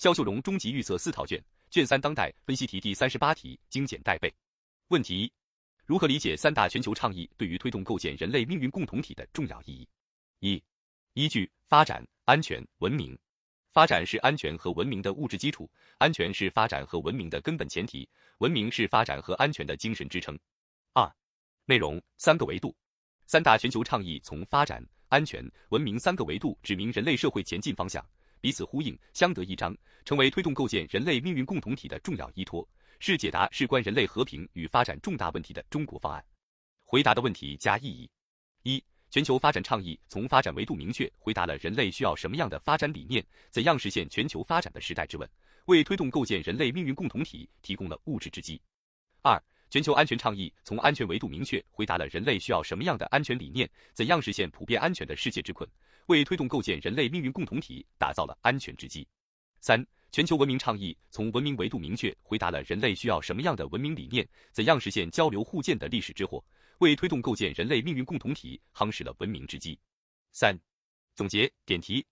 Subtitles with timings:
[0.00, 1.38] 肖秀荣终极预测四套卷，
[1.68, 4.34] 卷三当代分析题第三十八题，精简带背。
[4.88, 5.32] 问题一：
[5.84, 9.88] 如何理解三大全球倡议对于推动构建人类命运共同体的重要意义？
[10.54, 10.64] 一、
[11.12, 13.14] 依据发展、安全、文明。
[13.72, 18.08] 发展是安全和文明的物质基础，安全是发展和文明的根本前提，
[18.38, 20.34] 文明是发展和安全的精神支撑。
[20.94, 21.14] 二、
[21.66, 22.74] 内容三个维度。
[23.26, 28.02] 三大全球倡议从发展、安全、文明三个维度指明人类社会前进方向。
[28.40, 32.66] 彼此呼应，相得益彰，成为推动构建人类命运共同体的重要依托，
[32.98, 36.24] 是解答事关人类和平与发展重大问题的中国方案。
[36.84, 38.10] 回答的问题加意义：
[38.62, 45.28] 一、全球发展倡议从发展维度明确回答了人类需要什么样的发展理念，怎样实现全球发展的时代之问，
[45.66, 48.60] 为推动构建人类命运共同体提供了物质之基。
[49.22, 55.68] 二、全球安全倡议从安全维度明确回答了人类需要什么样的安全理念，怎样实现普遍安全的世界之困。
[56.06, 59.06] 为推动构建人类命运共同体打造了安全之基。
[59.60, 66.44] 三、全球文明倡议从文明维度明确回答了人类需要什么样的文明理念，怎样实现交流互鉴的历史之祸，
[66.78, 69.78] 为推动构建人类命运共同体夯实了文明之基。
[70.32, 70.58] 三、
[71.14, 72.04] 总结点题：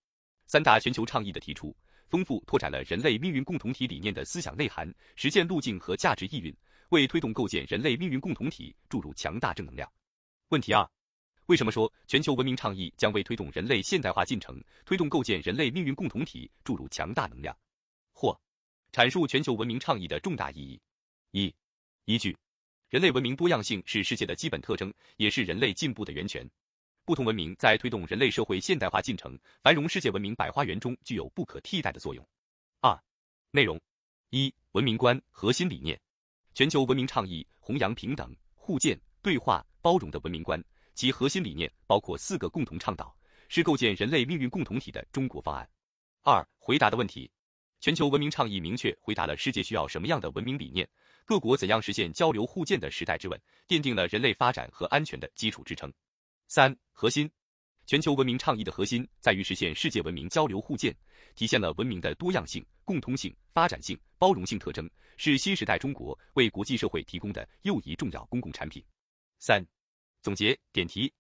[0.47, 1.77] 三大全球倡议的提出，
[2.09, 6.55] 丰富拓展了人类命运共同体理念的思想内涵、实践路径和价值意蕴，
[6.91, 9.91] 为推动构建人类命运共同体注入强大正能量。
[10.49, 10.89] 问题二。
[11.47, 17.57] 为什么说全球文明倡议将为推动人类现代化进程、推动构建人类命运共同体注入强大能量？
[18.13, 18.39] 或
[18.93, 20.79] 阐述全球文明倡议的重大意义。
[21.31, 21.55] 一、
[22.05, 22.37] 依据：
[22.91, 26.47] 人类文明多样性是世界的基本特征，也是人类进步的源泉。
[27.07, 32.29] 不同文明在推动人类社会现代化进程、繁荣世界文明百花园中具有不可替代的作用。
[32.83, 33.03] 二、
[33.53, 33.81] 内容：
[34.29, 35.99] 一、文明观核心理念：
[36.59, 40.61] 全球文明倡议弘扬平等、互鉴、对话、包容的文明观。
[40.93, 43.17] 其核心理念包括四个共同倡导，
[43.49, 45.71] 是构建人类命运共同体的中国方案。
[46.25, 47.31] 二、回答的问题：
[47.79, 50.91] 全球文明倡议明确回答了世界需要什么样的文明理念，
[51.25, 55.93] 各国怎样实现交流互鉴的时代之问，奠定了人类发展和安全的基础支撑。
[56.49, 57.31] 三、核心：
[57.89, 60.95] 全球文明倡议的核心在于实现世界文明交流互鉴，
[61.35, 68.85] 体现了文明的多样性、共通性、发展性、包容性特征，是新时代中国为国际社会提供的又一重要公共产品。
[69.39, 69.67] 三。
[70.21, 71.11] 总结点题：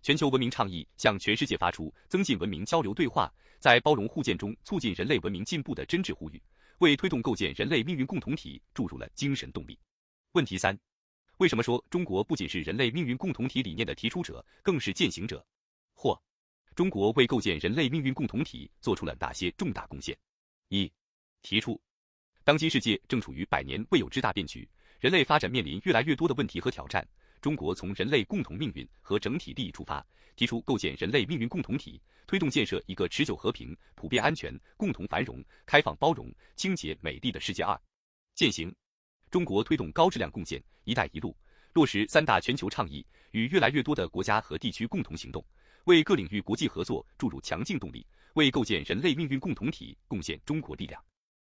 [0.00, 6.42] 全球文明倡议向全世界发出增进文明交流对话，在包容互鉴中促进人类文明进步的真挚呼吁，
[6.78, 9.78] 为推动构建人类命运共同体注入了精神动力。
[10.32, 10.74] 问题三：
[11.36, 15.44] 为什么说中国不仅是人类命运共同体理念的提出者，更是践行者？
[16.74, 20.16] 中国为构建人类命运共同体做出了哪些重大贡献？
[20.70, 20.90] 一、
[21.40, 21.80] 提出，
[22.42, 24.68] 当今世界正处于百年未有之大变局，
[24.98, 27.06] 人类发展面临越来越多的问题和挑战。
[27.40, 30.04] 中国从人类共同命运和整体利益出发，
[30.34, 37.62] 提出构建人类命运共同体，推动建设一个持久和平、普遍安全、共同繁荣、开放包容、清洁美丽的世界。
[37.62, 37.80] 二、
[38.34, 38.74] 践行，
[39.30, 41.36] 中国推动高质量共建“一带一路”，
[41.74, 45.44] 落实三大全球倡议，与越来越多的国家和地区共同行动，
[45.84, 51.02] 为各领域国际合作注入强劲动力，为构建人类命运共同体贡献中国力量。